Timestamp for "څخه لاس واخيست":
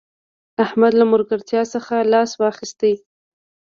1.73-2.79